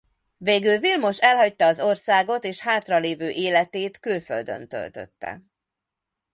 [0.37, 5.41] Végül Vilmos elhagyta az országot és hátralevő életét külföldön töltötte.